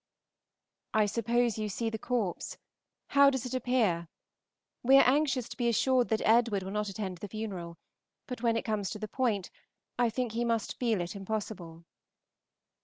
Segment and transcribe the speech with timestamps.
[0.95, 2.57] I suppose you see the corpse?
[3.09, 4.07] How does it appear?
[4.81, 7.77] We are anxious to be assured that Edward will not attend the funeral,
[8.25, 9.51] but when it comes to the point
[9.99, 11.85] I think he must feel it impossible.